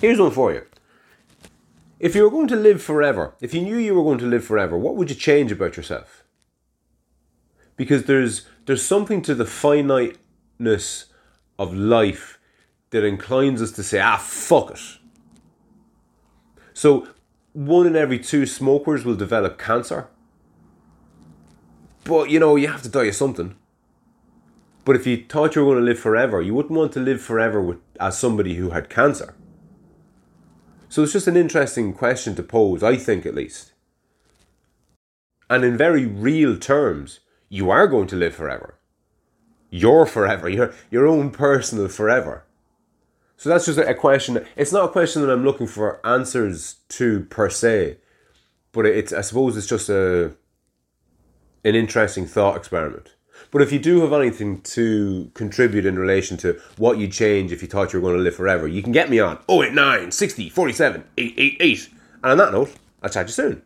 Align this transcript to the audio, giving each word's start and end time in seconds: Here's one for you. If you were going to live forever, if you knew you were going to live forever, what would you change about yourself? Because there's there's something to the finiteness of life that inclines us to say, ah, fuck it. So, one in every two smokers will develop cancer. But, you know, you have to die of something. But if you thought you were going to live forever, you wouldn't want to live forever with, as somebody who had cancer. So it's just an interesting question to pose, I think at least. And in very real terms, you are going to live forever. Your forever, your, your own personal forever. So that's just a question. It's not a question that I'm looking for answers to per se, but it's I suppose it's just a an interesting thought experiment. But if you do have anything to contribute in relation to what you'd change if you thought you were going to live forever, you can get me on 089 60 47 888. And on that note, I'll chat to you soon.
Here's 0.00 0.20
one 0.20 0.30
for 0.30 0.52
you. 0.52 0.64
If 1.98 2.14
you 2.14 2.22
were 2.22 2.30
going 2.30 2.48
to 2.48 2.56
live 2.56 2.80
forever, 2.80 3.34
if 3.40 3.52
you 3.52 3.60
knew 3.62 3.76
you 3.76 3.94
were 3.94 4.04
going 4.04 4.18
to 4.18 4.26
live 4.26 4.44
forever, 4.44 4.78
what 4.78 4.94
would 4.94 5.10
you 5.10 5.16
change 5.16 5.50
about 5.50 5.76
yourself? 5.76 6.22
Because 7.76 8.04
there's 8.04 8.46
there's 8.66 8.84
something 8.84 9.22
to 9.22 9.34
the 9.34 9.46
finiteness 9.46 11.06
of 11.58 11.74
life 11.74 12.38
that 12.90 13.04
inclines 13.04 13.60
us 13.60 13.72
to 13.72 13.82
say, 13.82 14.00
ah, 14.00 14.16
fuck 14.16 14.70
it. 14.70 14.80
So, 16.72 17.08
one 17.52 17.86
in 17.86 17.96
every 17.96 18.18
two 18.18 18.46
smokers 18.46 19.04
will 19.04 19.16
develop 19.16 19.58
cancer. 19.58 20.08
But, 22.04 22.30
you 22.30 22.38
know, 22.38 22.56
you 22.56 22.68
have 22.68 22.82
to 22.82 22.88
die 22.88 23.06
of 23.06 23.14
something. 23.14 23.56
But 24.84 24.96
if 24.96 25.06
you 25.06 25.24
thought 25.28 25.54
you 25.54 25.64
were 25.64 25.72
going 25.72 25.84
to 25.84 25.90
live 25.90 25.98
forever, 25.98 26.40
you 26.40 26.54
wouldn't 26.54 26.78
want 26.78 26.92
to 26.92 27.00
live 27.00 27.20
forever 27.20 27.60
with, 27.60 27.78
as 28.00 28.18
somebody 28.18 28.54
who 28.54 28.70
had 28.70 28.88
cancer. 28.88 29.34
So 30.88 31.02
it's 31.02 31.12
just 31.12 31.26
an 31.26 31.36
interesting 31.36 31.92
question 31.92 32.34
to 32.36 32.42
pose, 32.42 32.82
I 32.82 32.96
think 32.96 33.26
at 33.26 33.34
least. 33.34 33.72
And 35.50 35.64
in 35.64 35.76
very 35.76 36.06
real 36.06 36.58
terms, 36.58 37.20
you 37.48 37.70
are 37.70 37.86
going 37.86 38.06
to 38.08 38.16
live 38.16 38.34
forever. 38.34 38.78
Your 39.70 40.06
forever, 40.06 40.48
your, 40.48 40.72
your 40.90 41.06
own 41.06 41.30
personal 41.30 41.88
forever. 41.88 42.44
So 43.36 43.48
that's 43.48 43.66
just 43.66 43.78
a 43.78 43.94
question. 43.94 44.44
It's 44.56 44.72
not 44.72 44.86
a 44.86 44.92
question 44.92 45.22
that 45.22 45.30
I'm 45.30 45.44
looking 45.44 45.68
for 45.68 46.04
answers 46.04 46.76
to 46.90 47.20
per 47.26 47.48
se, 47.48 47.98
but 48.72 48.84
it's 48.84 49.12
I 49.12 49.20
suppose 49.20 49.56
it's 49.56 49.66
just 49.66 49.88
a 49.88 50.32
an 51.64 51.74
interesting 51.74 52.26
thought 52.26 52.56
experiment. 52.56 53.14
But 53.50 53.62
if 53.62 53.72
you 53.72 53.78
do 53.78 54.00
have 54.02 54.12
anything 54.12 54.60
to 54.62 55.30
contribute 55.34 55.86
in 55.86 55.98
relation 55.98 56.36
to 56.38 56.60
what 56.76 56.98
you'd 56.98 57.12
change 57.12 57.52
if 57.52 57.62
you 57.62 57.68
thought 57.68 57.92
you 57.92 58.00
were 58.00 58.08
going 58.08 58.18
to 58.18 58.22
live 58.22 58.36
forever, 58.36 58.68
you 58.68 58.82
can 58.82 58.92
get 58.92 59.10
me 59.10 59.20
on 59.20 59.38
089 59.48 60.10
60 60.10 60.48
47 60.50 61.04
888. 61.16 61.90
And 62.22 62.32
on 62.32 62.38
that 62.38 62.52
note, 62.52 62.74
I'll 63.02 63.10
chat 63.10 63.26
to 63.26 63.30
you 63.30 63.34
soon. 63.34 63.62